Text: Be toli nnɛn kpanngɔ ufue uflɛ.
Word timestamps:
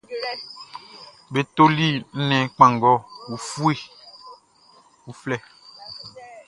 Be 1.31 1.39
toli 1.55 1.89
nnɛn 2.19 2.45
kpanngɔ 2.55 2.93
ufue 3.33 3.73
uflɛ. 5.09 5.37